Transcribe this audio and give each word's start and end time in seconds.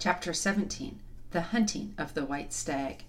Chapter 0.00 0.32
17 0.32 1.00
The 1.32 1.40
Hunting 1.40 1.92
of 1.98 2.14
the 2.14 2.24
White 2.24 2.52
Stag. 2.52 3.02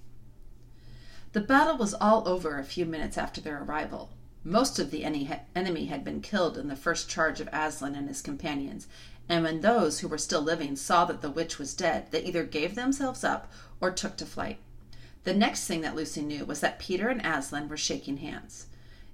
The 1.34 1.40
battle 1.40 1.78
was 1.78 1.94
all 1.94 2.28
over 2.28 2.58
a 2.58 2.64
few 2.64 2.84
minutes 2.84 3.16
after 3.16 3.40
their 3.40 3.62
arrival. 3.62 4.10
Most 4.44 4.80
of 4.80 4.90
the 4.90 5.04
enemy 5.04 5.86
had 5.86 6.04
been 6.04 6.20
killed 6.20 6.58
in 6.58 6.68
the 6.68 6.76
first 6.76 7.08
charge 7.08 7.40
of 7.40 7.50
Aslan 7.54 7.94
and 7.94 8.08
his 8.08 8.24
companions, 8.24 8.88
and 9.30 9.44
when 9.44 9.62
those 9.62 10.00
who 10.00 10.08
were 10.08 10.18
still 10.18 10.42
living 10.42 10.76
saw 10.76 11.06
that 11.06 11.22
the 11.22 11.30
witch 11.30 11.60
was 11.60 11.76
dead, 11.76 12.08
they 12.10 12.24
either 12.24 12.44
gave 12.44 12.74
themselves 12.74 13.24
up 13.24 13.52
or 13.80 13.92
took 13.92 14.18
to 14.18 14.26
flight. 14.26 14.58
The 15.26 15.36
next 15.36 15.68
thing 15.68 15.82
that 15.82 15.96
Lucy 15.96 16.24
knew 16.24 16.44
was 16.44 16.60
that 16.62 16.80
Peter 16.80 17.10
and 17.10 17.24
Aslan 17.24 17.70
were 17.70 17.78
shaking 17.78 18.18
hands. 18.18 18.66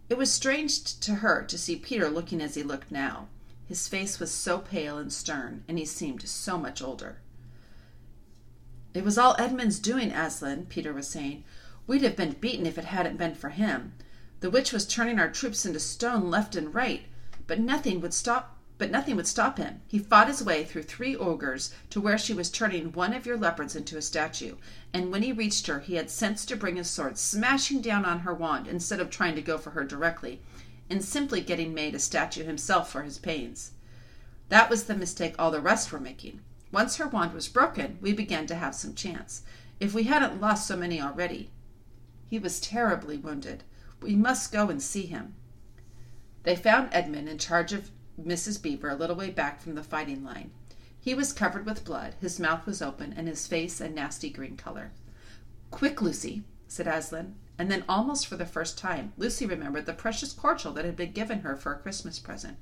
It 0.08 0.18
was 0.18 0.32
strange 0.32 0.98
to 1.02 1.16
her 1.16 1.44
to 1.44 1.58
see 1.58 1.76
Peter 1.76 2.10
looking 2.10 2.40
as 2.40 2.56
he 2.56 2.64
looked 2.64 2.90
now. 2.90 3.28
His 3.68 3.90
face 3.90 4.18
was 4.18 4.32
so 4.32 4.60
pale 4.60 4.98
and 4.98 5.12
stern, 5.12 5.66
and 5.68 5.78
he 5.78 5.84
seemed 5.84 6.22
so 6.30 6.58
much 6.58 6.82
older. 6.82 7.18
It 8.96 9.04
was 9.04 9.18
all 9.18 9.36
Edmund's 9.38 9.78
doing, 9.78 10.14
Aslan, 10.14 10.68
Peter 10.68 10.94
was 10.94 11.10
saying. 11.10 11.44
We'd 11.86 12.02
have 12.04 12.16
been 12.16 12.38
beaten 12.40 12.66
if 12.66 12.78
it 12.78 12.86
hadn't 12.86 13.18
been 13.18 13.36
for 13.36 13.50
him. 13.50 13.92
The 14.40 14.50
witch 14.50 14.72
was 14.72 14.88
turning 14.88 15.20
our 15.20 15.30
troops 15.30 15.66
into 15.66 15.82
stone 15.82 16.32
left 16.32 16.56
and 16.56 16.74
right, 16.74 17.04
but 17.46 17.60
nothing 17.60 18.00
would 18.00 18.14
stop 18.14 18.58
but 18.78 18.90
nothing 18.90 19.18
would 19.18 19.28
stop 19.28 19.58
him. 19.58 19.82
He 19.86 20.00
fought 20.00 20.30
his 20.30 20.42
way 20.42 20.64
through 20.64 20.84
three 20.84 21.14
ogres 21.14 21.74
to 21.90 22.00
where 22.00 22.18
she 22.18 22.34
was 22.34 22.50
turning 22.50 22.94
one 22.94 23.14
of 23.14 23.26
your 23.26 23.38
leopards 23.38 23.76
into 23.76 23.98
a 23.98 24.02
statue, 24.02 24.56
and 24.94 25.12
when 25.12 25.24
he 25.24 25.34
reached 25.34 25.68
her, 25.68 25.82
he 25.82 25.96
had 25.96 26.10
sense 26.10 26.46
to 26.46 26.56
bring 26.56 26.78
his 26.78 26.90
sword 26.90 27.18
smashing 27.18 27.82
down 27.82 28.06
on 28.06 28.20
her 28.20 28.34
wand 28.34 28.66
instead 28.66 29.02
of 29.02 29.10
trying 29.10 29.36
to 29.36 29.42
go 29.42 29.58
for 29.58 29.72
her 29.72 29.84
directly, 29.84 30.42
and 30.90 31.04
simply 31.04 31.42
getting 31.42 31.74
made 31.74 31.96
a 31.96 32.00
statue 32.00 32.46
himself 32.46 32.90
for 32.90 33.04
his 33.04 33.18
pains. 33.18 33.72
That 34.48 34.70
was 34.70 34.86
the 34.86 34.96
mistake 34.96 35.36
all 35.38 35.52
the 35.52 35.60
rest 35.60 35.92
were 35.92 36.00
making. 36.00 36.40
Once 36.76 36.98
her 36.98 37.08
wand 37.08 37.34
was 37.34 37.48
broken, 37.48 37.98
we 38.02 38.12
began 38.12 38.46
to 38.46 38.54
have 38.54 38.76
some 38.76 38.94
chance. 38.94 39.44
If 39.80 39.94
we 39.94 40.04
hadn't 40.04 40.42
lost 40.42 40.68
so 40.68 40.76
many 40.76 41.02
already. 41.02 41.50
He 42.28 42.38
was 42.38 42.60
terribly 42.60 43.16
wounded. 43.16 43.64
We 44.02 44.18
must 44.18 44.52
go 44.52 44.68
and 44.68 44.84
see 44.84 45.06
him. 45.06 45.36
They 46.44 46.58
found 46.58 46.90
Edmund 46.92 47.30
in 47.30 47.38
charge 47.38 47.72
of 47.72 47.92
Mrs. 48.22 48.62
Beaver 48.62 48.90
a 48.90 48.96
little 48.96 49.16
way 49.16 49.30
back 49.30 49.62
from 49.62 49.76
the 49.76 49.84
fighting 49.84 50.26
line. 50.26 50.52
He 51.00 51.14
was 51.14 51.32
covered 51.32 51.66
with 51.66 51.86
blood, 51.86 52.16
his 52.20 52.42
mouth 52.42 52.66
was 52.66 52.82
open, 52.82 53.14
and 53.14 53.30
his 53.30 53.48
face 53.48 53.80
a 53.80 53.88
nasty 53.88 54.30
green 54.30 54.58
color. 54.58 54.92
Quick, 55.72 56.02
Lucy, 56.02 56.44
said 56.68 56.88
Aslan, 56.88 57.36
and 57.58 57.72
then 57.72 57.86
almost 57.88 58.28
for 58.28 58.36
the 58.36 58.46
first 58.46 58.78
time, 58.78 59.14
Lucy 59.16 59.46
remembered 59.46 59.86
the 59.86 59.94
precious 59.94 60.34
cordial 60.34 60.74
that 60.74 60.84
had 60.84 60.98
been 60.98 61.14
given 61.14 61.40
her 61.40 61.56
for 61.56 61.72
a 61.72 61.80
Christmas 61.80 62.20
present. 62.20 62.58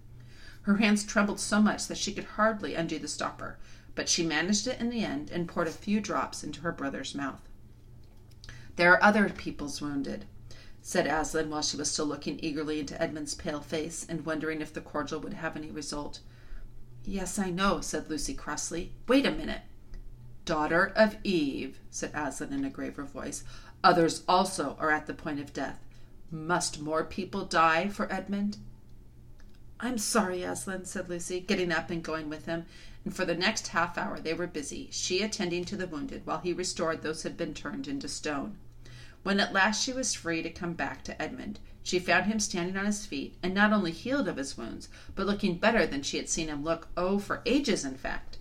Her 0.62 0.78
hands 0.78 1.04
trembled 1.04 1.40
so 1.40 1.60
much 1.60 1.88
that 1.88 1.98
she 1.98 2.14
could 2.14 2.24
hardly 2.24 2.76
undo 2.76 3.00
the 3.00 3.08
stopper, 3.08 3.58
but 3.96 4.10
she 4.10 4.26
managed 4.26 4.68
it 4.68 4.80
in 4.80 4.90
the 4.90 5.04
end 5.04 5.30
and 5.32 5.48
poured 5.48 5.68
a 5.68 5.72
few 5.72 6.00
drops 6.00 6.44
into 6.44 6.62
her 6.62 6.72
brother's 6.72 7.14
mouth. 7.14 7.42
There 8.76 8.92
are 8.92 9.04
other 9.04 9.30
people's 9.30 9.82
wounded, 9.82 10.26
said 10.82 11.08
Aslan 11.08 11.50
while 11.50 11.62
she 11.62 11.78
was 11.78 11.92
still 11.92 12.06
looking 12.06 12.40
eagerly 12.42 12.80
into 12.80 13.00
Edmund's 13.02 13.36
pale 13.36 13.62
face 13.62 14.06
and 14.08 14.26
wondering 14.26 14.62
if 14.62 14.74
the 14.74 14.82
cordial 14.82 15.20
would 15.22 15.34
have 15.34 15.56
any 15.56 15.72
result. 15.72 16.20
Yes, 17.06 17.38
I 17.38 17.50
know, 17.50 17.82
said 17.82 18.10
Lucy 18.10 18.34
crossly. 18.34 18.92
Wait 19.08 19.26
a 19.26 19.32
minute. 19.32 19.62
Daughter 20.46 20.92
of 20.96 21.18
Eve, 21.24 21.80
said 21.90 22.12
Aslan 22.14 22.52
in 22.52 22.66
a 22.66 22.70
graver 22.70 23.04
voice, 23.04 23.44
others 23.84 24.24
also 24.28 24.76
are 24.80 24.92
at 24.92 25.08
the 25.08 25.14
point 25.14 25.40
of 25.40 25.54
death. 25.54 25.80
Must 26.32 26.82
more 26.82 27.04
people 27.04 27.46
die 27.46 27.88
for 27.88 28.12
Edmund? 28.12 28.58
I'm 29.80 29.98
sorry, 29.98 30.44
Aslan, 30.44 30.86
said 30.86 31.10
Lucy, 31.10 31.40
getting 31.40 31.72
up 31.72 31.90
and 31.90 32.02
going 32.02 32.30
with 32.30 32.46
him, 32.46 32.66
and 33.06 33.16
for 33.16 33.26
the 33.26 33.36
next 33.36 33.68
half 33.70 33.98
hour 33.98 34.20
they 34.20 34.34
were 34.34 34.48
busy, 34.48 34.88
she 34.92 35.22
attending 35.22 35.66
to 35.66 35.76
the 35.76 35.88
wounded 35.88 36.26
while 36.26 36.40
he 36.40 36.54
restored 36.54 37.02
those 37.02 37.24
who 37.24 37.30
had 37.30 37.38
been 37.38 37.54
turned 37.54 37.88
into 37.88 38.08
stone. 38.08 38.58
When 39.24 39.40
at 39.40 39.54
last 39.54 39.84
she 39.84 39.94
was 39.94 40.14
free 40.14 40.42
to 40.44 40.50
come 40.50 40.74
back 40.74 41.04
to 41.06 41.22
Edmund, 41.22 41.60
she 41.82 42.00
found 42.00 42.26
him 42.26 42.40
standing 42.40 42.78
on 42.78 42.86
his 42.86 43.06
feet, 43.06 43.36
and 43.44 43.54
not 43.54 43.74
only 43.74 43.92
healed 43.92 44.28
of 44.28 44.38
his 44.38 44.58
wounds, 44.58 44.88
but 45.16 45.26
looking 45.26 45.58
better 45.58 45.86
than 45.86 46.02
she 46.02 46.18
had 46.18 46.30
seen 46.30 46.48
him 46.48 46.64
look, 46.64 46.88
oh, 46.96 47.20
for 47.20 47.42
ages, 47.46 47.84
in 47.84 47.96
fact. 47.96 48.38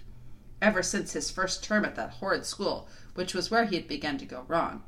Ever 0.61 0.83
since 0.83 1.12
his 1.12 1.31
first 1.31 1.65
term 1.65 1.84
at 1.84 1.97
that 1.97 2.11
horrid 2.11 2.47
school, 2.47 2.89
which 3.15 3.34
was 3.34 3.51
where 3.51 3.65
he 3.65 3.75
had 3.77 3.89
begun 3.89 4.17
to 4.19 4.25
go 4.25 4.45
wrong. 4.47 4.84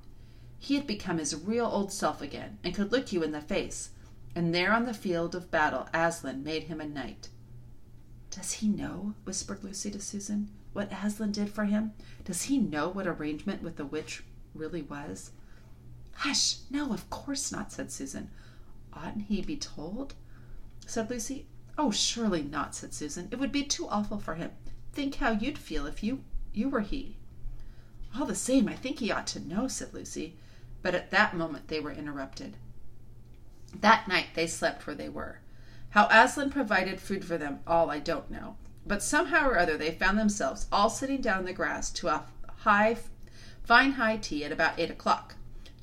He 0.58 0.76
had 0.76 0.86
become 0.86 1.18
his 1.18 1.34
real 1.34 1.66
old 1.66 1.92
self 1.92 2.22
again, 2.22 2.58
and 2.62 2.74
could 2.74 2.92
look 2.92 3.12
you 3.12 3.24
in 3.24 3.32
the 3.32 3.40
face, 3.40 3.90
and 4.36 4.54
there 4.54 4.72
on 4.72 4.86
the 4.86 4.94
field 4.94 5.34
of 5.34 5.50
battle 5.50 5.88
Aslan 5.92 6.44
made 6.44 6.64
him 6.64 6.80
a 6.80 6.86
knight. 6.86 7.28
Does 8.34 8.54
he 8.54 8.66
know, 8.66 9.14
whispered 9.22 9.62
Lucy 9.62 9.92
to 9.92 10.00
Susan, 10.00 10.50
what 10.72 10.90
Aslan 10.92 11.30
did 11.30 11.50
for 11.50 11.66
him? 11.66 11.92
Does 12.24 12.42
he 12.42 12.58
know 12.58 12.88
what 12.88 13.06
arrangement 13.06 13.62
with 13.62 13.76
the 13.76 13.86
witch 13.86 14.24
really 14.54 14.82
was? 14.82 15.30
Hush! 16.16 16.56
No, 16.68 16.92
of 16.92 17.08
course 17.10 17.52
not, 17.52 17.70
said 17.70 17.92
Susan. 17.92 18.30
Oughtn't 18.92 19.26
he 19.26 19.40
be 19.40 19.56
told? 19.56 20.14
said 20.84 21.10
Lucy. 21.10 21.46
Oh, 21.78 21.92
surely 21.92 22.42
not, 22.42 22.74
said 22.74 22.92
Susan. 22.92 23.28
It 23.30 23.38
would 23.38 23.52
be 23.52 23.62
too 23.62 23.86
awful 23.86 24.18
for 24.18 24.34
him. 24.34 24.50
Think 24.92 25.16
how 25.16 25.30
you'd 25.30 25.58
feel 25.58 25.86
if 25.86 26.02
you 26.02 26.24
you 26.52 26.68
were 26.68 26.80
he. 26.80 27.16
All 28.16 28.26
the 28.26 28.34
same, 28.34 28.68
I 28.68 28.74
think 28.74 28.98
he 28.98 29.12
ought 29.12 29.28
to 29.28 29.40
know, 29.40 29.68
said 29.68 29.94
Lucy. 29.94 30.34
But 30.82 30.96
at 30.96 31.12
that 31.12 31.36
moment 31.36 31.68
they 31.68 31.78
were 31.78 31.92
interrupted. 31.92 32.56
That 33.80 34.08
night 34.08 34.28
they 34.34 34.48
slept 34.48 34.88
where 34.88 34.96
they 34.96 35.08
were. 35.08 35.38
How 35.94 36.08
Aslan 36.10 36.50
provided 36.50 36.98
food 36.98 37.24
for 37.24 37.38
them 37.38 37.60
all 37.68 37.88
I 37.88 38.00
don't 38.00 38.28
know. 38.28 38.56
But 38.84 39.00
somehow 39.00 39.46
or 39.46 39.56
other 39.56 39.76
they 39.76 39.92
found 39.92 40.18
themselves 40.18 40.66
all 40.72 40.90
sitting 40.90 41.20
down 41.20 41.38
in 41.38 41.44
the 41.44 41.52
grass 41.52 41.88
to 41.92 42.08
a 42.08 42.24
high, 42.62 42.96
fine 43.62 43.92
high 43.92 44.16
tea 44.16 44.44
at 44.44 44.50
about 44.50 44.76
eight 44.76 44.90
o'clock. 44.90 45.36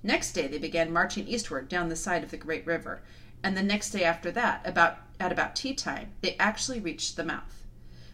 Next 0.03 0.33
day 0.33 0.47
they 0.47 0.57
began 0.57 0.91
marching 0.91 1.29
eastward 1.29 1.69
down 1.69 1.87
the 1.87 1.95
side 1.95 2.25
of 2.25 2.31
the 2.31 2.35
great 2.35 2.67
river, 2.67 3.03
and 3.41 3.55
the 3.55 3.63
next 3.63 3.91
day 3.91 4.03
after 4.03 4.31
that, 4.31 4.61
about 4.67 4.97
at 5.17 5.31
about 5.31 5.55
tea 5.55 5.73
time, 5.73 6.11
they 6.19 6.35
actually 6.35 6.81
reached 6.81 7.15
the 7.15 7.23
mouth. 7.23 7.63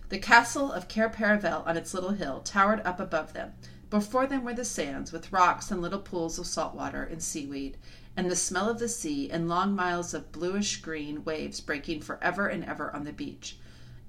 The 0.10 0.20
castle 0.20 0.72
of 0.72 0.88
Cair 0.88 1.10
Paravel 1.10 1.66
on 1.66 1.78
its 1.78 1.96
little 1.96 2.12
hill 2.12 2.42
towered 2.42 2.82
up 2.86 3.00
above 3.00 3.34
them. 3.34 3.54
Before 3.90 4.28
them 4.28 4.44
were 4.44 4.54
the 4.54 4.66
sands, 4.66 5.14
with 5.14 5.32
rocks 5.32 5.72
and 5.72 5.82
little 5.82 6.00
pools 6.00 6.38
of 6.38 6.46
salt 6.46 6.76
water 6.76 7.04
and 7.04 7.24
seaweed, 7.24 7.78
and 8.18 8.30
the 8.30 8.36
smell 8.36 8.70
of 8.70 8.80
the 8.80 8.90
sea 8.90 9.32
and 9.32 9.48
long 9.48 9.74
miles 9.74 10.14
of 10.14 10.34
bluish 10.34 10.82
green 10.82 11.24
waves 11.24 11.62
breaking 11.62 12.02
forever 12.02 12.48
and 12.48 12.66
ever 12.66 12.94
on 12.94 13.06
the 13.06 13.14
beach. 13.14 13.58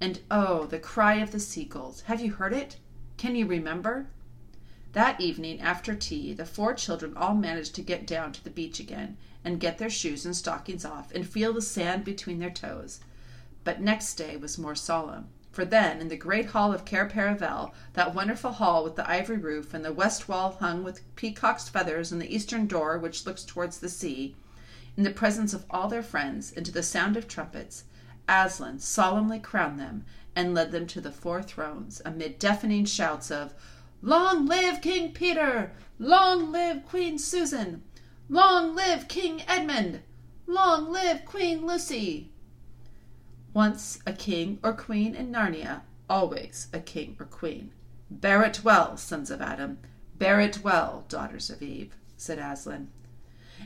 And 0.01 0.21
oh, 0.31 0.67
the 0.67 0.81
cry 0.81 1.17
of 1.17 1.31
the 1.31 1.39
seagulls! 1.39 2.01
Have 2.03 2.21
you 2.21 2.33
heard 2.33 2.53
it? 2.53 2.79
Can 3.19 3.37
you 3.37 3.47
remember? 3.47 4.09
That 4.95 5.21
evening, 5.21 5.61
after 5.61 5.95
tea, 5.95 6.33
the 6.33 6.45
four 6.45 6.75
children 6.75 7.17
all 7.17 7.35
managed 7.35 7.77
to 7.77 7.83
get 7.83 8.05
down 8.05 8.33
to 8.33 8.43
the 8.43 8.51
beach 8.51 8.81
again 8.81 9.17
and 9.45 9.61
get 9.61 9.79
their 9.79 9.91
shoes 9.91 10.25
and 10.25 10.35
stockings 10.35 10.85
off 10.85 11.13
and 11.15 11.25
feel 11.25 11.53
the 11.53 11.63
sand 11.63 12.05
between 12.05 12.41
their 12.41 12.51
toes. 12.51 12.99
But 13.63 13.81
next 13.81 14.15
day 14.15 14.37
was 14.37 14.59
more 14.59 14.75
solemn. 14.75 15.29
For 15.51 15.65
then, 15.65 16.01
in 16.01 16.09
the 16.09 16.17
great 16.17 16.47
hall 16.47 16.73
of 16.73 16.85
Cair 16.85 17.09
Paravel, 17.09 17.73
that 17.95 18.15
wonderful 18.15 18.53
hall 18.53 18.85
with 18.85 18.97
the 18.97 19.11
ivory 19.11 19.39
roof, 19.39 19.73
and 19.73 19.85
the 19.85 19.93
west 19.93 20.29
wall 20.29 20.53
hung 20.61 20.85
with 20.85 21.03
peacock's 21.17 21.69
feathers, 21.69 22.13
and 22.13 22.21
the 22.21 22.35
eastern 22.35 22.67
door 22.67 22.99
which 22.99 23.25
looks 23.25 23.45
towards 23.45 23.79
the 23.79 23.89
sea, 23.89 24.37
in 24.97 25.05
the 25.05 25.11
presence 25.11 25.55
of 25.55 25.65
all 25.71 25.89
their 25.89 26.03
friends, 26.03 26.53
and 26.53 26.67
to 26.67 26.73
the 26.73 26.83
sound 26.83 27.17
of 27.17 27.27
trumpets, 27.27 27.85
Aslan 28.29 28.79
solemnly 28.79 29.39
crowned 29.39 29.81
them 29.81 30.05
and 30.37 30.55
led 30.55 30.71
them 30.71 30.87
to 30.89 31.01
the 31.01 31.11
four 31.11 31.43
thrones, 31.43 32.03
amid 32.05 32.39
deafening 32.39 32.85
shouts 32.85 33.31
of 33.31 33.55
Long 34.03 34.45
live 34.45 34.83
King 34.83 35.13
Peter! 35.13 35.73
Long 35.99 36.53
live 36.53 36.85
Queen 36.87 37.19
Susan! 37.19 37.83
Long 38.29 38.75
live 38.75 39.09
King 39.09 39.43
Edmund! 39.49 40.03
Long 40.47 40.93
live 40.93 41.25
Queen 41.25 41.67
Lucy! 41.67 42.31
Once 43.55 43.99
a 44.07 44.13
king 44.13 44.59
or 44.63 44.75
queen 44.75 45.15
in 45.15 45.33
Narnia, 45.33 45.81
always 46.09 46.69
a 46.73 46.81
king 46.81 47.17
or 47.19 47.25
queen. 47.25 47.73
Bear 48.11 48.43
it 48.43 48.63
well, 48.63 48.99
sons 48.99 49.31
of 49.31 49.41
Adam. 49.41 49.79
Bear 50.17 50.39
it 50.41 50.63
well, 50.63 51.07
daughters 51.09 51.49
of 51.49 51.63
Eve, 51.63 51.97
said 52.17 52.39
Aslan. 52.39 52.91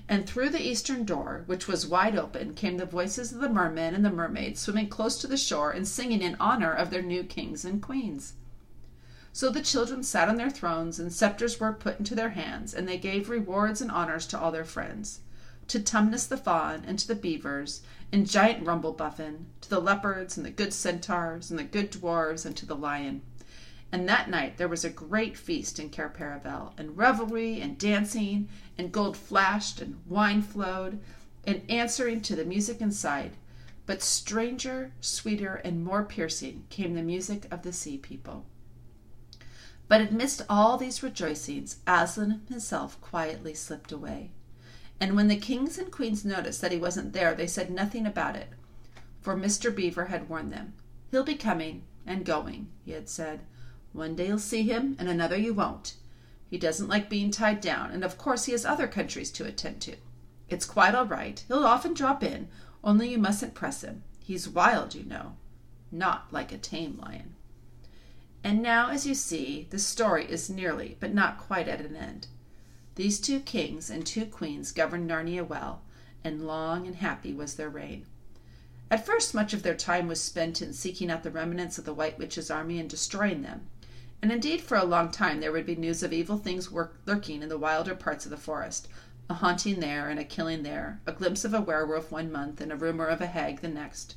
And 0.08 0.24
through 0.24 0.50
the 0.50 0.62
eastern 0.62 1.04
door, 1.04 1.42
which 1.46 1.66
was 1.66 1.86
wide 1.86 2.16
open, 2.16 2.54
came 2.54 2.76
the 2.76 2.86
voices 2.86 3.32
of 3.32 3.40
the 3.40 3.48
mermen 3.48 3.94
and 3.94 4.04
the 4.04 4.10
mermaids 4.10 4.60
swimming 4.60 4.88
close 4.88 5.18
to 5.18 5.26
the 5.26 5.36
shore 5.36 5.72
and 5.72 5.86
singing 5.86 6.22
in 6.22 6.36
honor 6.38 6.72
of 6.72 6.90
their 6.90 7.02
new 7.02 7.24
kings 7.24 7.64
and 7.64 7.82
queens. 7.82 8.34
So 9.32 9.50
the 9.50 9.62
children 9.62 10.04
sat 10.04 10.28
on 10.28 10.36
their 10.36 10.50
thrones, 10.50 11.00
and 11.00 11.12
scepters 11.12 11.58
were 11.58 11.72
put 11.72 11.98
into 11.98 12.14
their 12.14 12.30
hands, 12.30 12.72
and 12.72 12.86
they 12.86 12.98
gave 12.98 13.28
rewards 13.28 13.80
and 13.80 13.90
honors 13.90 14.26
to 14.28 14.38
all 14.38 14.52
their 14.52 14.64
friends 14.64 15.20
to 15.68 15.80
Tumnus 15.80 16.26
the 16.26 16.36
faun, 16.36 16.84
and 16.86 16.98
to 16.98 17.08
the 17.08 17.14
beavers, 17.14 17.82
and 18.10 18.28
giant 18.28 18.64
Rumblebuffin, 18.64 19.44
to 19.60 19.70
the 19.70 19.80
leopards, 19.80 20.36
and 20.36 20.44
the 20.44 20.50
good 20.50 20.72
centaurs, 20.72 21.50
and 21.50 21.58
the 21.58 21.64
good 21.64 21.90
dwarves, 21.90 22.44
and 22.44 22.56
to 22.56 22.66
the 22.66 22.76
lion. 22.76 23.22
And 23.90 24.08
that 24.08 24.30
night 24.30 24.56
there 24.56 24.68
was 24.68 24.84
a 24.84 24.90
great 24.90 25.36
feast 25.36 25.78
in 25.78 25.90
Cair 25.90 26.08
Paravel, 26.08 26.72
and 26.78 26.96
revelry, 26.96 27.60
and 27.60 27.78
dancing, 27.78 28.48
and 28.78 28.90
gold 28.90 29.16
flashed, 29.16 29.80
and 29.80 30.00
wine 30.06 30.42
flowed, 30.42 30.98
and 31.44 31.62
answering 31.68 32.20
to 32.22 32.36
the 32.36 32.44
music 32.44 32.80
inside. 32.80 33.32
But 33.84 34.02
stranger, 34.02 34.92
sweeter, 35.00 35.56
and 35.56 35.84
more 35.84 36.04
piercing 36.04 36.64
came 36.70 36.94
the 36.94 37.02
music 37.02 37.46
of 37.50 37.62
the 37.62 37.72
sea 37.72 37.98
people. 37.98 38.46
But 39.88 40.00
amidst 40.00 40.42
all 40.48 40.78
these 40.78 41.02
rejoicings, 41.02 41.76
Aslan 41.86 42.42
himself 42.48 43.00
quietly 43.00 43.52
slipped 43.52 43.92
away. 43.92 44.30
And 45.00 45.16
when 45.16 45.28
the 45.28 45.36
kings 45.36 45.78
and 45.78 45.90
queens 45.90 46.24
noticed 46.24 46.60
that 46.60 46.72
he 46.72 46.78
wasn't 46.78 47.12
there, 47.12 47.34
they 47.34 47.46
said 47.46 47.70
nothing 47.70 48.06
about 48.06 48.36
it, 48.36 48.48
for 49.20 49.34
Mr. 49.34 49.74
Beaver 49.74 50.06
had 50.06 50.28
warned 50.28 50.52
them. 50.52 50.74
He'll 51.10 51.24
be 51.24 51.34
coming 51.34 51.82
and 52.06 52.24
going, 52.24 52.68
he 52.84 52.92
had 52.92 53.08
said. 53.08 53.40
One 53.92 54.16
day 54.16 54.28
you'll 54.28 54.38
see 54.38 54.62
him, 54.62 54.96
and 54.98 55.08
another 55.08 55.36
you 55.36 55.54
won't. 55.54 55.94
He 56.48 56.58
doesn't 56.58 56.88
like 56.88 57.08
being 57.08 57.30
tied 57.30 57.60
down, 57.60 57.90
and 57.90 58.04
of 58.04 58.18
course 58.18 58.44
he 58.44 58.52
has 58.52 58.64
other 58.64 58.86
countries 58.86 59.30
to 59.32 59.44
attend 59.44 59.80
to. 59.82 59.96
It's 60.48 60.66
quite 60.66 60.94
all 60.94 61.06
right. 61.06 61.42
He'll 61.48 61.64
often 61.64 61.94
drop 61.94 62.22
in, 62.22 62.48
only 62.84 63.08
you 63.08 63.18
mustn't 63.18 63.54
press 63.54 63.82
him. 63.82 64.02
He's 64.20 64.48
wild, 64.48 64.94
you 64.94 65.04
know, 65.04 65.36
not 65.90 66.32
like 66.32 66.52
a 66.52 66.58
tame 66.58 66.98
lion. 67.02 67.34
And 68.44 68.62
now, 68.62 68.90
as 68.90 69.06
you 69.06 69.14
see, 69.14 69.66
the 69.70 69.78
story 69.78 70.26
is 70.26 70.50
nearly, 70.50 70.96
but 71.00 71.14
not 71.14 71.38
quite 71.38 71.68
at 71.68 71.80
an 71.80 71.96
end. 71.96 72.26
These 72.94 73.20
two 73.20 73.40
kings 73.40 73.88
and 73.88 74.06
two 74.06 74.26
queens 74.26 74.70
governed 74.70 75.08
Narnia 75.08 75.46
well, 75.46 75.82
and 76.22 76.46
long 76.46 76.86
and 76.86 76.96
happy 76.96 77.32
was 77.32 77.54
their 77.54 77.70
reign. 77.70 78.06
At 78.90 79.06
first, 79.06 79.34
much 79.34 79.54
of 79.54 79.62
their 79.62 79.74
time 79.74 80.08
was 80.08 80.20
spent 80.20 80.60
in 80.60 80.74
seeking 80.74 81.10
out 81.10 81.22
the 81.22 81.30
remnants 81.30 81.78
of 81.78 81.86
the 81.86 81.94
White 81.94 82.18
Witch's 82.18 82.50
army 82.50 82.78
and 82.78 82.90
destroying 82.90 83.40
them. 83.40 83.66
And 84.20 84.30
indeed, 84.30 84.60
for 84.60 84.76
a 84.76 84.84
long 84.84 85.10
time, 85.10 85.40
there 85.40 85.50
would 85.50 85.64
be 85.64 85.74
news 85.74 86.02
of 86.02 86.12
evil 86.12 86.36
things 86.36 86.70
lurking 86.70 87.42
in 87.42 87.48
the 87.48 87.56
wilder 87.56 87.94
parts 87.94 88.26
of 88.26 88.30
the 88.30 88.36
forest 88.36 88.88
a 89.30 89.34
haunting 89.34 89.80
there 89.80 90.10
and 90.10 90.20
a 90.20 90.24
killing 90.24 90.62
there, 90.62 91.00
a 91.06 91.12
glimpse 91.12 91.44
of 91.44 91.54
a 91.54 91.60
werewolf 91.60 92.12
one 92.12 92.30
month 92.30 92.60
and 92.60 92.70
a 92.70 92.76
rumor 92.76 93.06
of 93.06 93.22
a 93.22 93.26
hag 93.26 93.62
the 93.62 93.68
next. 93.68 94.16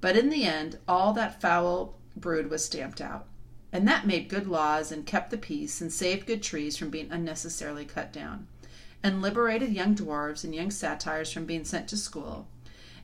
But 0.00 0.16
in 0.16 0.30
the 0.30 0.44
end, 0.44 0.78
all 0.88 1.12
that 1.12 1.40
foul 1.40 1.94
brood 2.16 2.50
was 2.50 2.64
stamped 2.64 3.00
out. 3.00 3.26
And 3.72 3.86
that 3.86 4.06
made 4.06 4.28
good 4.28 4.46
laws 4.46 4.90
and 4.90 5.04
kept 5.04 5.30
the 5.30 5.36
peace 5.36 5.80
and 5.80 5.92
saved 5.92 6.26
good 6.26 6.42
trees 6.42 6.76
from 6.76 6.90
being 6.90 7.10
unnecessarily 7.10 7.84
cut 7.84 8.12
down, 8.12 8.46
and 9.02 9.20
liberated 9.20 9.72
young 9.72 9.94
dwarfs 9.94 10.42
and 10.42 10.54
young 10.54 10.70
satyrs 10.70 11.30
from 11.30 11.44
being 11.44 11.64
sent 11.64 11.88
to 11.88 11.96
school, 11.96 12.48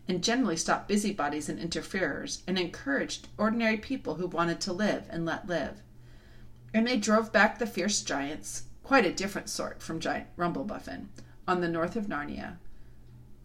and 0.08 0.25
generally 0.25 0.56
stopped 0.56 0.88
busybodies 0.88 1.49
and 1.49 1.58
interferers, 1.58 2.43
and 2.46 2.58
encouraged 2.58 3.28
ordinary 3.37 3.76
people 3.76 4.14
who 4.14 4.26
wanted 4.26 4.61
to 4.61 4.72
live 4.72 5.06
and 5.11 5.26
let 5.26 5.46
live. 5.46 5.82
And 6.72 6.87
they 6.87 6.96
drove 6.96 7.31
back 7.31 7.58
the 7.58 7.67
fierce 7.67 8.02
giants, 8.02 8.64
quite 8.82 9.06
a 9.06 9.12
different 9.12 9.49
sort 9.49 9.82
from 9.82 10.00
giant 10.00 10.28
Rumblebuffin, 10.37 11.08
on 11.46 11.60
the 11.60 11.69
north 11.69 11.94
of 11.94 12.06
Narnia, 12.06 12.56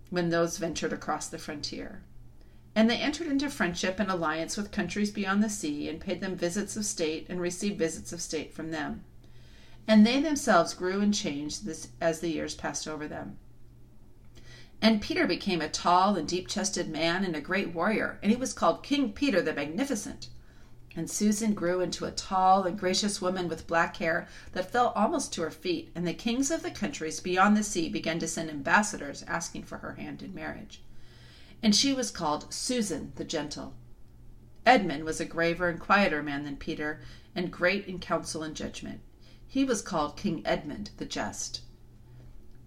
when 0.10 0.30
those 0.30 0.57
ventured 0.57 0.94
across 0.94 1.27
the 1.27 1.38
frontier 1.38 2.01
and 2.79 2.89
they 2.89 2.95
entered 2.95 3.27
into 3.27 3.49
friendship 3.49 3.99
and 3.99 4.09
alliance 4.09 4.55
with 4.55 4.71
countries 4.71 5.11
beyond 5.11 5.43
the 5.43 5.49
sea, 5.49 5.89
and 5.89 5.99
paid 5.99 6.21
them 6.21 6.33
visits 6.33 6.77
of 6.77 6.85
state, 6.85 7.25
and 7.27 7.41
received 7.41 7.77
visits 7.77 8.13
of 8.13 8.21
state 8.21 8.53
from 8.53 8.71
them. 8.71 9.03
And 9.85 10.07
they 10.07 10.21
themselves 10.21 10.73
grew 10.73 11.01
and 11.01 11.13
changed 11.13 11.67
as 11.99 12.21
the 12.21 12.29
years 12.29 12.55
passed 12.55 12.87
over 12.87 13.05
them. 13.05 13.37
And 14.81 15.01
Peter 15.01 15.27
became 15.27 15.59
a 15.59 15.67
tall 15.67 16.15
and 16.15 16.25
deep 16.25 16.47
chested 16.47 16.87
man 16.87 17.25
and 17.25 17.35
a 17.35 17.41
great 17.41 17.73
warrior, 17.73 18.17
and 18.23 18.31
he 18.31 18.37
was 18.37 18.53
called 18.53 18.81
King 18.81 19.11
Peter 19.11 19.41
the 19.41 19.51
Magnificent. 19.51 20.29
And 20.95 21.11
Susan 21.11 21.53
grew 21.53 21.81
into 21.81 22.05
a 22.05 22.11
tall 22.11 22.63
and 22.63 22.79
gracious 22.79 23.21
woman 23.21 23.49
with 23.49 23.67
black 23.67 23.97
hair 23.97 24.25
that 24.53 24.71
fell 24.71 24.93
almost 24.95 25.33
to 25.33 25.41
her 25.41 25.51
feet, 25.51 25.91
and 25.95 26.07
the 26.07 26.13
kings 26.13 26.49
of 26.49 26.63
the 26.63 26.71
countries 26.71 27.19
beyond 27.19 27.57
the 27.57 27.63
sea 27.63 27.89
began 27.89 28.19
to 28.19 28.27
send 28.29 28.49
ambassadors 28.49 29.25
asking 29.27 29.63
for 29.63 29.79
her 29.79 29.95
hand 29.95 30.21
in 30.21 30.33
marriage 30.33 30.81
and 31.61 31.75
she 31.75 31.94
was 31.94 32.11
called 32.11 32.53
Susan 32.53 33.11
the 33.15 33.23
Gentle. 33.25 33.75
Edmund 34.65 35.03
was 35.03 35.19
a 35.19 35.25
graver 35.25 35.67
and 35.67 35.79
quieter 35.79 36.21
man 36.21 36.44
than 36.44 36.56
Peter, 36.56 37.01
and 37.35 37.51
great 37.51 37.88
in 37.88 38.00
counsel 38.00 38.44
and 38.44 38.56
judgment. 38.56 39.01
He 39.47 39.65
was 39.65 39.81
called 39.81 40.17
King 40.17 40.41
Edmund 40.45 40.91
the 40.97 41.06
Just. 41.06 41.61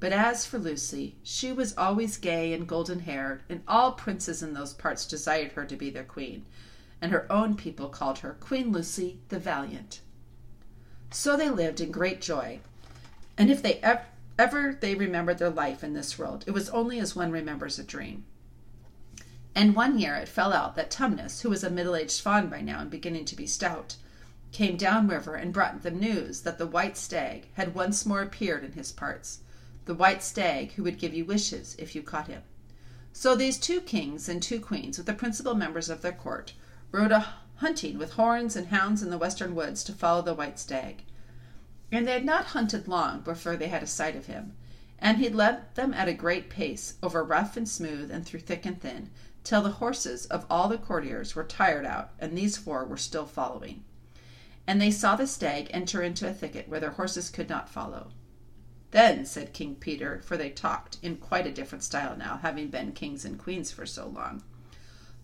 But 0.01 0.13
as 0.13 0.45
for 0.45 0.59
Lucy, 0.59 1.17
she 1.23 1.53
was 1.53 1.77
always 1.79 2.17
gay 2.17 2.53
and 2.53 2.67
golden 2.67 3.01
haired, 3.01 3.45
and 3.49 3.63
all 3.69 3.93
princes 3.93 4.43
in 4.43 4.53
those 4.53 4.75
parts 4.75 5.07
desired 5.07 5.53
her 5.53 5.65
to 5.65 5.77
be 5.77 5.91
their 5.91 6.03
queen, 6.03 6.45
and 7.01 7.13
her 7.13 7.31
own 7.31 7.55
people 7.55 7.89
called 7.89 8.19
her 8.19 8.33
Queen 8.41 8.73
Lucy 8.73 9.21
the 9.29 9.39
Valiant. 9.39 10.01
So 11.13 11.37
they 11.37 11.51
lived 11.51 11.81
in 11.81 11.93
great 11.93 12.21
joy, 12.21 12.59
and 13.39 13.49
if 13.49 13.63
they 13.63 13.75
ever, 13.75 14.03
ever 14.39 14.77
they 14.81 14.97
remembered 14.97 15.39
their 15.39 15.51
life 15.51 15.85
in 15.85 15.93
this 15.93 16.19
world, 16.19 16.43
it 16.49 16.51
was 16.51 16.69
only 16.71 16.99
as 16.99 17.15
one 17.15 17.31
remembers 17.31 17.79
a 17.79 17.85
dream. 17.85 18.25
And 19.55 19.77
one 19.77 19.99
year 19.99 20.15
it 20.15 20.29
fell 20.29 20.53
out 20.53 20.77
that 20.77 20.91
Tumnus, 20.91 21.43
who 21.43 21.51
was 21.51 21.63
a 21.63 21.71
middle 21.71 21.95
aged 21.95 22.21
faun 22.21 22.49
by 22.49 22.63
now 22.63 22.81
and 22.81 22.91
beginning 22.91 23.27
to 23.27 23.37
be 23.37 23.47
stout, 23.47 23.97
came 24.51 24.77
down 24.77 25.09
river 25.09 25.35
and 25.35 25.53
brought 25.53 25.83
them 25.83 25.99
news 25.99 26.41
that 26.41 26.59
the 26.59 26.67
white 26.67 26.97
stag 26.97 27.49
had 27.55 27.75
once 27.75 28.07
more 28.07 28.23
appeared 28.23 28.65
in 28.65 28.73
his 28.73 28.93
parts, 28.93 29.41
the 29.85 29.95
white 29.95 30.23
stag 30.23 30.73
who 30.73 30.83
would 30.83 30.99
give 30.99 31.15
you 31.15 31.25
wishes 31.25 31.77
if 31.79 31.95
you 31.95 32.03
caught 32.03 32.29
him. 32.29 32.43
So 33.13 33.35
these 33.35 33.59
two 33.59 33.81
kings 33.81 34.29
and 34.29 34.43
two 34.43 34.59
queens, 34.59 34.97
with 34.97 35.07
the 35.07 35.13
principal 35.13 35.55
members 35.55 35.91
of 35.91 36.01
their 36.01 36.13
court, 36.13 36.55
rode 36.91 37.13
a 37.13 37.35
hunting 37.57 37.99
with 37.99 38.15
horns 38.15 38.57
and 38.57 38.69
hounds 38.69 39.03
in 39.03 39.11
the 39.11 39.19
western 39.19 39.55
woods 39.55 39.85
to 39.85 39.93
follow 39.93 40.23
the 40.23 40.35
white 40.35 40.59
stag. 40.59 41.05
And 41.91 42.09
they 42.09 42.13
had 42.13 42.25
not 42.25 42.47
hunted 42.47 42.89
long 42.89 43.21
before 43.21 43.57
they 43.57 43.69
had 43.69 43.83
a 43.83 43.87
sight 43.87 44.17
of 44.17 44.27
him, 44.27 44.55
and 44.99 45.19
he 45.19 45.29
led 45.29 45.75
them 45.75 45.93
at 45.93 46.09
a 46.09 46.15
great 46.15 46.49
pace 46.49 46.95
over 47.03 47.23
rough 47.23 47.57
and 47.57 47.69
smooth 47.69 48.11
and 48.11 48.25
through 48.25 48.41
thick 48.41 48.65
and 48.65 48.81
thin, 48.81 49.11
till 49.45 49.63
the 49.63 49.71
horses 49.73 50.27
of 50.27 50.47
all 50.49 50.69
the 50.69 50.79
courtiers 50.79 51.35
were 51.35 51.45
tired 51.45 51.85
out, 51.85 52.11
and 52.19 52.37
these 52.37 52.57
four 52.57 52.85
were 52.85 52.97
still 52.97 53.27
following. 53.27 53.85
And 54.67 54.81
they 54.81 54.91
saw 54.91 55.17
the 55.17 55.27
stag 55.27 55.69
enter 55.71 56.03
into 56.03 56.29
a 56.29 56.33
thicket 56.33 56.69
where 56.69 56.81
their 56.81 56.91
horses 56.91 57.31
could 57.31 57.49
not 57.49 57.69
follow. 57.69 58.13
Then 58.93 59.25
said 59.25 59.53
King 59.53 59.75
Peter, 59.75 60.21
for 60.25 60.37
they 60.37 60.51
talked 60.51 60.99
in 61.03 61.17
quite 61.17 61.47
a 61.47 61.53
different 61.53 61.83
style 61.83 62.17
now, 62.17 62.39
having 62.43 62.69
been 62.69 62.93
kings 62.93 63.25
and 63.25 63.39
queens 63.39 63.73
for 63.73 63.87
so 63.87 64.07
long. 64.07 64.43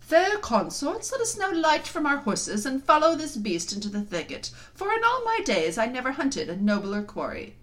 Fair 0.00 0.38
consorts, 0.38 1.12
let 1.12 1.20
us 1.20 1.36
now 1.36 1.52
light 1.52 1.86
from 1.86 2.06
our 2.06 2.16
horses 2.16 2.64
and 2.64 2.82
follow 2.82 3.14
this 3.14 3.36
beast 3.36 3.74
into 3.74 3.90
the 3.90 4.00
thicket, 4.00 4.50
for 4.72 4.90
in 4.92 5.04
all 5.04 5.22
my 5.22 5.40
days 5.44 5.76
I 5.76 5.86
never 5.86 6.12
hunted 6.12 6.48
a 6.48 6.56
nobler 6.56 7.02
quarry. 7.02 7.56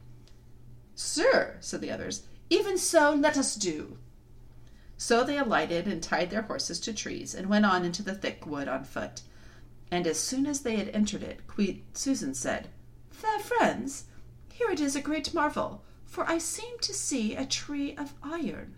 Sir, 0.93 1.57
said 1.59 1.81
the 1.81 1.89
others, 1.91 2.21
even 2.51 2.77
so 2.77 3.13
let 3.13 3.35
us 3.35 3.55
do. 3.55 3.97
So 4.97 5.23
they 5.23 5.37
alighted 5.37 5.87
and 5.87 6.01
tied 6.01 6.29
their 6.29 6.43
horses 6.43 6.79
to 6.81 6.93
trees 6.93 7.35
and 7.35 7.47
went 7.47 7.65
on 7.65 7.83
into 7.83 8.01
the 8.01 8.15
thick 8.15 8.45
wood 8.45 8.67
on 8.67 8.83
foot. 8.83 9.21
And 9.91 10.07
as 10.07 10.19
soon 10.19 10.45
as 10.45 10.61
they 10.61 10.77
had 10.77 10.89
entered 10.89 11.23
it, 11.23 11.47
Queen 11.47 11.83
Susan 11.93 12.33
said, 12.33 12.69
Fair 13.09 13.39
friends, 13.39 14.05
here 14.51 14.69
it 14.69 14.79
is 14.79 14.95
a 14.95 15.01
great 15.01 15.33
marvel, 15.33 15.83
for 16.05 16.29
I 16.29 16.37
seem 16.37 16.79
to 16.79 16.93
see 16.93 17.35
a 17.35 17.45
tree 17.45 17.95
of 17.97 18.13
iron. 18.23 18.75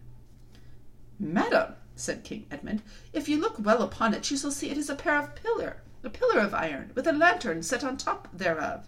Madam, 1.20 1.76
said 1.96 2.24
King 2.24 2.46
Edmund, 2.50 2.82
if 3.14 3.30
you 3.30 3.40
look 3.40 3.56
well 3.60 3.82
upon 3.82 4.14
it, 4.14 4.30
you 4.30 4.38
shall 4.38 4.52
see 4.52 4.70
it 4.70 4.78
is 4.78 4.90
a 4.90 4.96
pair 4.96 5.20
of 5.20 5.36
pillar, 5.36 5.84
a 6.04 6.10
pillar 6.10 6.40
of 6.40 6.54
iron, 6.54 6.92
with 6.96 7.08
a 7.08 7.14
lantern 7.14 7.64
set 7.64 7.84
on 7.84 7.98
top 7.98 8.28
thereof. 8.34 8.88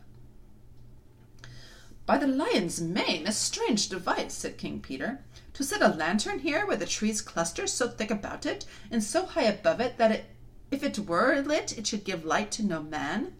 By 2.09 2.17
the 2.17 2.25
lion's 2.25 2.81
mane, 2.81 3.27
a 3.27 3.31
strange 3.31 3.87
device, 3.87 4.33
said 4.33 4.57
King 4.57 4.81
Peter. 4.81 5.23
To 5.53 5.63
set 5.63 5.83
a 5.83 5.89
lantern 5.89 6.39
here 6.39 6.65
where 6.65 6.75
the 6.75 6.87
trees 6.87 7.21
cluster 7.21 7.67
so 7.67 7.87
thick 7.87 8.09
about 8.09 8.47
it, 8.47 8.65
and 8.89 9.03
so 9.03 9.27
high 9.27 9.43
above 9.43 9.79
it 9.79 9.99
that 9.99 10.11
it, 10.11 10.25
if 10.71 10.81
it 10.81 10.97
were 10.97 11.39
lit 11.41 11.77
it 11.77 11.85
should 11.85 12.03
give 12.03 12.25
light 12.25 12.49
to 12.53 12.65
no 12.65 12.81
man? 12.81 13.35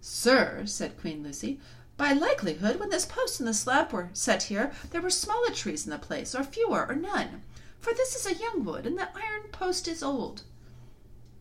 Sir, 0.00 0.66
said 0.66 1.00
Queen 1.00 1.24
Lucy, 1.24 1.58
by 1.96 2.12
likelihood, 2.12 2.78
when 2.78 2.90
this 2.90 3.04
post 3.04 3.40
and 3.40 3.48
this 3.48 3.58
slab 3.58 3.92
were 3.92 4.10
set 4.12 4.44
here, 4.44 4.70
there 4.90 5.02
were 5.02 5.10
smaller 5.10 5.50
trees 5.50 5.84
in 5.84 5.90
the 5.90 5.98
place, 5.98 6.36
or 6.36 6.44
fewer, 6.44 6.86
or 6.86 6.94
none. 6.94 7.42
For 7.80 7.92
this 7.92 8.14
is 8.14 8.24
a 8.24 8.40
young 8.40 8.62
wood, 8.64 8.86
and 8.86 8.96
the 8.96 9.08
iron 9.16 9.50
post 9.50 9.88
is 9.88 10.00
old. 10.00 10.44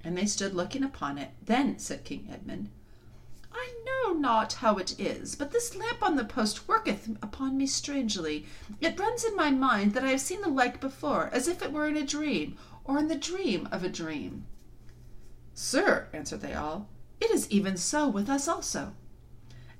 And 0.03 0.17
they 0.17 0.25
stood 0.25 0.55
looking 0.55 0.83
upon 0.83 1.19
it. 1.19 1.29
Then 1.45 1.77
said 1.77 2.05
King 2.05 2.27
Edmund, 2.31 2.71
not 4.19 4.53
how 4.53 4.77
it 4.77 5.00
is, 5.00 5.36
but 5.36 5.51
this 5.51 5.75
lamp 5.75 6.01
on 6.01 6.15
the 6.15 6.25
post 6.25 6.67
worketh 6.67 7.09
upon 7.21 7.57
me 7.57 7.67
strangely. 7.67 8.45
It 8.81 9.00
runs 9.00 9.24
in 9.24 9.36
my 9.36 9.51
mind 9.51 9.93
that 9.93 10.03
I 10.03 10.09
have 10.09 10.21
seen 10.21 10.41
the 10.41 10.50
like 10.50 10.81
before, 10.81 11.29
as 11.31 11.47
if 11.47 11.62
it 11.62 11.71
were 11.71 11.88
in 11.88 11.97
a 11.97 12.05
dream, 12.05 12.57
or 12.83 12.97
in 12.97 13.07
the 13.07 13.15
dream 13.15 13.67
of 13.71 13.83
a 13.83 13.89
dream. 13.89 14.45
Sir, 15.53 16.07
answered 16.13 16.41
they 16.41 16.53
all, 16.53 16.88
it 17.19 17.31
is 17.31 17.50
even 17.50 17.77
so 17.77 18.07
with 18.07 18.29
us 18.29 18.47
also. 18.47 18.93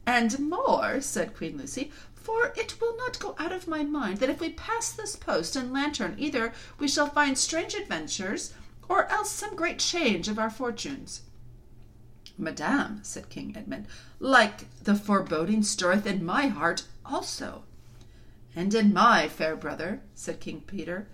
And 0.06 0.39
more, 0.39 1.01
said 1.01 1.36
Queen 1.36 1.58
Lucy, 1.58 1.91
for 2.13 2.53
it 2.56 2.79
will 2.82 2.98
not 2.98 3.20
go 3.20 3.36
out 3.38 3.51
of 3.51 3.67
my 3.67 3.84
mind 3.84 4.17
that 4.17 4.29
if 4.29 4.39
we 4.39 4.50
pass 4.50 4.91
this 4.91 5.15
post 5.15 5.56
and 5.56 5.72
lantern, 5.72 6.15
either 6.17 6.53
we 6.79 6.88
shall 6.88 7.10
find 7.10 7.38
strange 7.38 7.74
adventures, 7.74 8.53
or 8.89 9.06
else 9.12 9.32
some 9.32 9.56
great 9.56 9.79
change 9.79 10.27
of 10.27 10.39
our 10.39 10.50
fortunes. 10.50 11.22
Madame, 12.38 13.00
said 13.03 13.29
King 13.29 13.56
Edmund, 13.56 13.88
like 14.20 14.65
the 14.84 14.96
foreboding 14.96 15.63
stirreth 15.63 16.06
in 16.06 16.25
my 16.25 16.48
heart 16.48 16.84
also. 17.06 17.63
And 18.56 18.74
in 18.74 18.94
my 18.94 19.27
fair 19.27 19.56
brother, 19.56 20.01
said 20.15 20.39
King 20.39 20.62
Peter. 20.62 21.08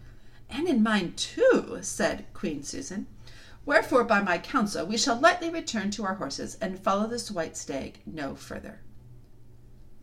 And 0.50 0.68
in 0.68 0.84
mine 0.84 1.13
too, 1.15 1.80
said 1.82 2.25
Queen 2.34 2.63
Susan. 2.63 3.08
Wherefore, 3.65 4.03
by 4.03 4.22
my 4.22 4.38
counsel, 4.38 4.86
we 4.86 4.98
shall 4.98 5.20
lightly 5.20 5.50
return 5.50 5.89
to 5.92 6.03
our 6.03 6.15
horses 6.15 6.58
and 6.62 6.80
follow 6.80 7.08
this 7.08 7.32
white 7.32 7.56
stag 7.56 8.01
no 8.06 8.36
further. 8.36 8.82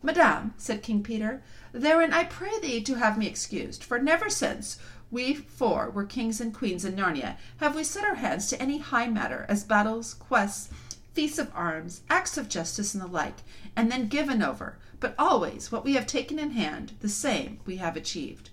Madame, 0.03 0.55
said 0.57 0.81
King 0.81 1.03
Peter, 1.03 1.43
therein 1.71 2.11
I 2.11 2.23
pray 2.23 2.59
thee 2.59 2.81
to 2.81 2.95
have 2.95 3.19
me 3.19 3.27
excused, 3.27 3.83
for 3.83 3.99
never 3.99 4.29
since 4.29 4.79
we 5.11 5.35
four 5.35 5.91
were 5.91 6.05
kings 6.05 6.41
and 6.41 6.53
queens 6.53 6.85
in 6.85 6.95
Narnia 6.95 7.37
have 7.57 7.75
we 7.75 7.83
set 7.83 8.03
our 8.03 8.15
hands 8.15 8.47
to 8.47 8.61
any 8.61 8.79
high 8.79 9.07
matter, 9.07 9.45
as 9.47 9.63
battles, 9.63 10.15
quests, 10.15 10.69
feasts 11.13 11.39
of 11.39 11.51
arms, 11.53 12.01
acts 12.09 12.37
of 12.37 12.49
justice, 12.49 12.93
and 12.93 13.03
the 13.03 13.07
like, 13.07 13.37
and 13.75 13.91
then 13.91 14.07
given 14.07 14.41
over, 14.41 14.77
but 14.99 15.15
always 15.17 15.71
what 15.71 15.83
we 15.83 15.93
have 15.93 16.07
taken 16.07 16.39
in 16.39 16.51
hand, 16.51 16.93
the 17.01 17.09
same 17.09 17.59
we 17.65 17.77
have 17.77 17.95
achieved. 17.95 18.49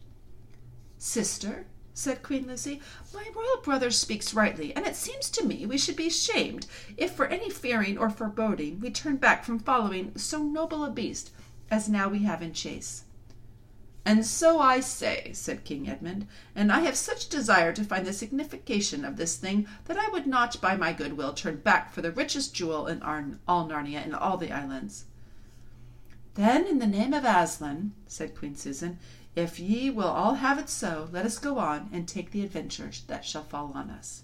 Sister, 0.98 1.66
said 1.94 2.22
Queen 2.22 2.46
Lucy, 2.46 2.80
my 3.12 3.26
royal 3.34 3.60
brother 3.62 3.90
speaks 3.90 4.32
rightly, 4.32 4.74
and 4.74 4.86
it 4.86 4.94
seems 4.94 5.28
to 5.30 5.44
me 5.44 5.66
we 5.66 5.76
should 5.76 5.96
be 5.96 6.06
ashamed 6.06 6.66
if 6.96 7.12
for 7.12 7.26
any 7.26 7.50
fearing 7.50 7.98
or 7.98 8.08
foreboding 8.08 8.78
we 8.80 8.90
turn 8.90 9.16
back 9.16 9.44
from 9.44 9.58
following 9.58 10.16
so 10.16 10.42
noble 10.42 10.84
a 10.84 10.90
beast 10.90 11.30
as 11.70 11.88
now 11.88 12.08
we 12.08 12.20
have 12.20 12.40
in 12.40 12.52
chase. 12.52 13.04
And 14.08 14.24
so 14.24 14.58
I 14.58 14.80
say, 14.80 15.32
said 15.34 15.66
King 15.66 15.86
Edmund, 15.86 16.26
and 16.56 16.72
I 16.72 16.80
have 16.80 16.96
such 16.96 17.28
desire 17.28 17.74
to 17.74 17.84
find 17.84 18.06
the 18.06 18.14
signification 18.14 19.04
of 19.04 19.18
this 19.18 19.36
thing 19.36 19.68
that 19.84 19.98
I 19.98 20.08
would 20.08 20.26
not 20.26 20.58
by 20.62 20.76
my 20.76 20.94
good 20.94 21.18
will 21.18 21.34
turn 21.34 21.56
back 21.56 21.92
for 21.92 22.00
the 22.00 22.10
richest 22.10 22.54
jewel 22.54 22.86
in 22.86 23.02
all 23.02 23.68
Narnia 23.68 24.02
and 24.02 24.14
all 24.14 24.38
the 24.38 24.50
islands. 24.50 25.04
Then, 26.36 26.66
in 26.66 26.78
the 26.78 26.86
name 26.86 27.12
of 27.12 27.26
Aslan, 27.26 27.92
said 28.06 28.34
Queen 28.34 28.56
Susan, 28.56 28.98
if 29.36 29.60
ye 29.60 29.90
will 29.90 30.08
all 30.08 30.36
have 30.36 30.58
it 30.58 30.70
so, 30.70 31.10
let 31.12 31.26
us 31.26 31.38
go 31.38 31.58
on 31.58 31.90
and 31.92 32.08
take 32.08 32.30
the 32.30 32.42
adventures 32.42 33.02
that 33.08 33.26
shall 33.26 33.44
fall 33.44 33.72
on 33.74 33.90
us. 33.90 34.22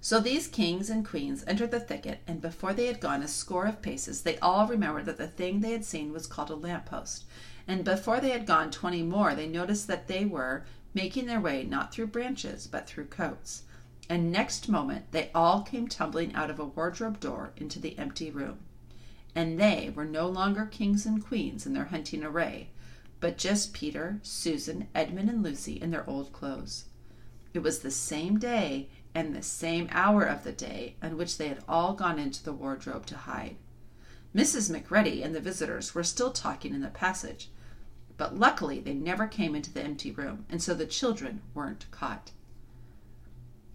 So 0.00 0.18
these 0.18 0.48
kings 0.48 0.88
and 0.88 1.04
queens 1.04 1.44
entered 1.46 1.72
the 1.72 1.80
thicket, 1.80 2.20
and 2.26 2.40
before 2.40 2.72
they 2.72 2.86
had 2.86 3.00
gone 3.00 3.22
a 3.22 3.28
score 3.28 3.66
of 3.66 3.82
paces, 3.82 4.22
they 4.22 4.38
all 4.38 4.66
remembered 4.66 5.04
that 5.04 5.18
the 5.18 5.28
thing 5.28 5.60
they 5.60 5.72
had 5.72 5.84
seen 5.84 6.14
was 6.14 6.26
called 6.26 6.48
a 6.48 6.54
lamp 6.54 6.86
post, 6.86 7.24
and 7.68 7.84
before 7.84 8.20
they 8.20 8.30
had 8.30 8.46
gone 8.46 8.70
twenty 8.70 9.02
more, 9.02 9.34
they 9.34 9.48
noticed 9.48 9.86
that 9.88 10.06
they 10.06 10.24
were 10.24 10.64
making 10.94 11.26
their 11.26 11.40
way 11.40 11.64
not 11.64 11.92
through 11.92 12.06
branches, 12.06 12.66
but 12.66 12.86
through 12.86 13.06
coats. 13.06 13.62
And 14.08 14.30
next 14.30 14.68
moment 14.68 15.10
they 15.10 15.30
all 15.34 15.62
came 15.62 15.88
tumbling 15.88 16.34
out 16.34 16.48
of 16.48 16.60
a 16.60 16.64
wardrobe 16.64 17.18
door 17.18 17.52
into 17.56 17.80
the 17.80 17.98
empty 17.98 18.30
room. 18.30 18.58
And 19.34 19.60
they 19.60 19.92
were 19.94 20.04
no 20.04 20.28
longer 20.28 20.64
kings 20.64 21.04
and 21.04 21.24
queens 21.24 21.66
in 21.66 21.74
their 21.74 21.86
hunting 21.86 22.22
array, 22.22 22.70
but 23.20 23.36
just 23.36 23.72
Peter, 23.72 24.20
Susan, 24.22 24.88
Edmund, 24.94 25.28
and 25.28 25.42
Lucy 25.42 25.74
in 25.74 25.90
their 25.90 26.08
old 26.08 26.32
clothes. 26.32 26.84
It 27.52 27.58
was 27.60 27.80
the 27.80 27.90
same 27.90 28.38
day 28.38 28.88
and 29.14 29.34
the 29.34 29.42
same 29.42 29.88
hour 29.90 30.24
of 30.24 30.44
the 30.44 30.52
day 30.52 30.94
on 31.02 31.16
which 31.16 31.36
they 31.36 31.48
had 31.48 31.64
all 31.68 31.94
gone 31.94 32.18
into 32.18 32.44
the 32.44 32.52
wardrobe 32.52 33.06
to 33.06 33.16
hide. 33.16 33.56
Mrs. 34.34 34.70
Macready 34.70 35.22
and 35.22 35.34
the 35.34 35.40
visitors 35.40 35.94
were 35.94 36.04
still 36.04 36.30
talking 36.30 36.74
in 36.74 36.82
the 36.82 36.88
passage, 36.88 37.50
but 38.16 38.38
luckily 38.38 38.80
they 38.80 38.94
never 38.94 39.26
came 39.26 39.54
into 39.54 39.72
the 39.72 39.82
empty 39.82 40.10
room, 40.10 40.46
and 40.48 40.62
so 40.62 40.74
the 40.74 40.86
children 40.86 41.42
weren't 41.54 41.90
caught. 41.90 42.30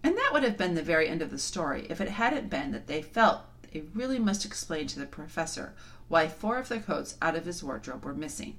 And 0.02 0.16
that 0.16 0.30
would 0.32 0.42
have 0.42 0.56
been 0.56 0.74
the 0.74 0.82
very 0.82 1.08
end 1.08 1.22
of 1.22 1.30
the 1.30 1.38
story 1.38 1.86
if 1.88 2.00
it 2.00 2.08
hadn't 2.08 2.50
been 2.50 2.72
that 2.72 2.86
they 2.86 3.02
felt 3.02 3.42
they 3.72 3.84
really 3.94 4.18
must 4.18 4.44
explain 4.44 4.86
to 4.88 4.98
the 4.98 5.06
professor 5.06 5.74
why 6.08 6.28
four 6.28 6.58
of 6.58 6.68
the 6.68 6.80
coats 6.80 7.16
out 7.22 7.36
of 7.36 7.46
his 7.46 7.62
wardrobe 7.62 8.04
were 8.04 8.14
missing. 8.14 8.56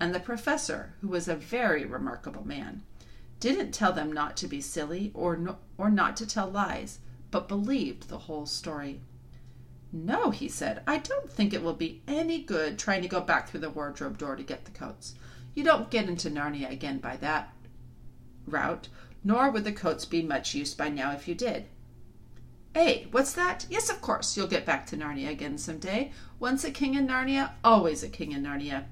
And 0.00 0.14
the 0.14 0.20
professor, 0.20 0.94
who 1.00 1.08
was 1.08 1.28
a 1.28 1.36
very 1.36 1.84
remarkable 1.84 2.46
man, 2.46 2.82
didn't 3.40 3.72
tell 3.72 3.92
them 3.92 4.12
not 4.12 4.36
to 4.38 4.46
be 4.46 4.60
silly 4.60 5.10
or, 5.14 5.36
no, 5.36 5.58
or 5.78 5.90
not 5.90 6.16
to 6.16 6.26
tell 6.26 6.50
lies, 6.50 6.98
but 7.30 7.48
believed 7.48 8.08
the 8.08 8.18
whole 8.18 8.46
story. 8.46 9.00
No, 9.96 10.30
he 10.30 10.48
said, 10.48 10.82
I 10.88 10.98
don't 10.98 11.30
think 11.30 11.54
it 11.54 11.62
will 11.62 11.72
be 11.72 12.02
any 12.08 12.42
good 12.42 12.80
trying 12.80 13.02
to 13.02 13.08
go 13.08 13.20
back 13.20 13.48
through 13.48 13.60
the 13.60 13.70
wardrobe 13.70 14.18
door 14.18 14.34
to 14.34 14.42
get 14.42 14.64
the 14.64 14.72
coats. 14.72 15.14
You 15.54 15.62
don't 15.62 15.88
get 15.88 16.08
into 16.08 16.28
Narnia 16.28 16.68
again 16.68 16.98
by 16.98 17.16
that 17.18 17.54
route, 18.44 18.88
nor 19.22 19.52
would 19.52 19.62
the 19.62 19.70
coats 19.70 20.04
be 20.04 20.20
much 20.20 20.52
use 20.52 20.74
by 20.74 20.88
now 20.88 21.12
if 21.12 21.28
you 21.28 21.36
did. 21.36 21.66
Eh, 22.74 23.04
what's 23.12 23.34
that? 23.34 23.66
Yes, 23.70 23.88
of 23.88 24.00
course, 24.00 24.36
you'll 24.36 24.48
get 24.48 24.66
back 24.66 24.84
to 24.86 24.96
Narnia 24.96 25.30
again 25.30 25.58
some 25.58 25.78
day. 25.78 26.10
Once 26.40 26.64
a 26.64 26.72
king 26.72 26.94
in 26.94 27.06
Narnia, 27.06 27.52
always 27.62 28.02
a 28.02 28.08
king 28.08 28.32
in 28.32 28.42
Narnia. 28.42 28.86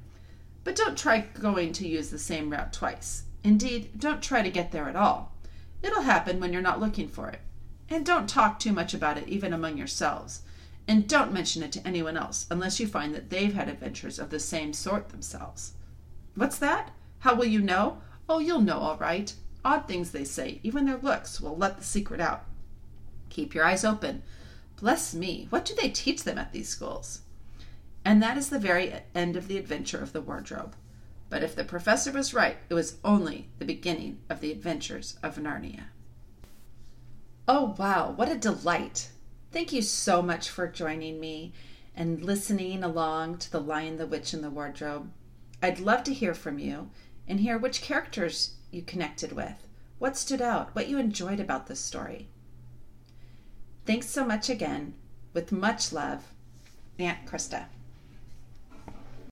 But 0.63 0.77
don't 0.77 0.97
try 0.97 1.27
going 1.35 1.73
to 1.73 1.89
use 1.89 2.11
the 2.11 2.19
same 2.19 2.51
route 2.51 2.73
twice. 2.73 3.25
Indeed, 3.43 3.99
don't 3.99 4.23
try 4.23 4.41
to 4.41 4.51
get 4.51 4.71
there 4.71 4.89
at 4.89 4.95
all. 4.95 5.33
It'll 5.83 6.03
happen 6.03 6.39
when 6.39 6.53
you're 6.53 6.63
not 6.63 6.79
looking 6.79 7.09
for 7.09 7.29
it. 7.29 7.41
And 7.91 8.07
don't 8.07 8.29
talk 8.29 8.61
too 8.61 8.73
much 8.73 8.95
about 8.95 9.19
it 9.19 9.27
even 9.27 9.53
among 9.53 9.77
yourselves. 9.77 10.43
And 10.89 11.09
don't 11.09 11.33
mention 11.33 11.63
it 11.63 11.73
to 11.73 11.87
anyone 11.87 12.17
else 12.17 12.47
unless 12.51 12.81
you 12.81 12.87
find 12.87 13.15
that 13.15 13.31
they've 13.31 13.55
had 13.55 13.69
adventures 13.69 14.19
of 14.19 14.31
the 14.31 14.41
same 14.41 14.73
sort 14.73 15.09
themselves. 15.09 15.73
What's 16.35 16.59
that? 16.59 16.91
How 17.21 17.35
will 17.35 17.45
you 17.45 17.61
know? 17.61 18.03
Oh, 18.29 18.39
you'll 18.39 18.61
know 18.61 18.79
all 18.79 18.97
right. 18.97 19.33
Odd 19.65 19.87
things 19.87 20.11
they 20.11 20.25
say, 20.25 20.61
even 20.63 20.87
their 20.87 20.97
looks 20.97 21.41
will 21.41 21.57
let 21.57 21.79
the 21.79 21.85
secret 21.85 22.21
out. 22.21 22.45
Keep 23.29 23.55
your 23.55 23.65
eyes 23.65 23.85
open. 23.85 24.23
Bless 24.77 25.15
me, 25.15 25.47
what 25.51 25.65
do 25.65 25.75
they 25.81 25.89
teach 25.89 26.25
them 26.25 26.39
at 26.39 26.53
these 26.53 26.69
schools? 26.69 27.21
And 28.05 28.21
that 28.21 28.37
is 28.37 28.49
the 28.49 28.59
very 28.59 28.93
end 29.15 29.37
of 29.37 29.47
the 29.47 29.59
adventure 29.59 30.03
of 30.03 30.13
the 30.13 30.21
wardrobe. 30.21 30.75
But 31.31 31.45
if 31.45 31.55
the 31.55 31.65
professor 31.65 32.11
was 32.11 32.35
right, 32.35 32.57
it 32.69 32.75
was 32.75 32.99
only 33.05 33.49
the 33.59 33.65
beginning 33.65 34.19
of 34.29 34.41
the 34.41 34.51
adventures 34.51 35.17
of 35.23 35.37
Narnia. 35.37 35.85
Oh, 37.47 37.77
wow, 37.79 38.13
what 38.17 38.29
a 38.31 38.35
delight! 38.35 39.11
Thank 39.53 39.71
you 39.75 39.83
so 39.83 40.23
much 40.23 40.49
for 40.49 40.67
joining 40.67 41.21
me 41.21 41.53
and 41.95 42.25
listening 42.25 42.83
along 42.83 43.37
to 43.37 43.53
The 43.53 43.61
Lion, 43.61 43.99
the 43.99 44.07
Witch, 44.07 44.33
and 44.33 44.43
the 44.43 44.49
Wardrobe. 44.49 45.13
I'd 45.63 45.79
love 45.79 46.05
to 46.05 46.15
hear 46.15 46.33
from 46.33 46.59
you 46.59 46.89
and 47.29 47.39
hear 47.39 47.59
which 47.59 47.83
characters 47.83 48.55
you 48.71 48.81
connected 48.81 49.33
with, 49.33 49.67
what 49.99 50.17
stood 50.17 50.41
out, 50.41 50.75
what 50.75 50.89
you 50.89 50.97
enjoyed 50.99 51.39
about 51.39 51.67
this 51.67 51.81
story. 51.81 52.29
Thanks 53.85 54.09
so 54.09 54.25
much 54.25 54.49
again. 54.49 54.95
With 55.35 55.53
much 55.53 55.93
love, 55.93 56.33
Aunt 56.99 57.27
Krista. 57.27 57.67